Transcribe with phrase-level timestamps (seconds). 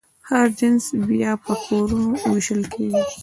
[0.29, 3.03] هر جنس بیا په کورنیو وېشل کېږي.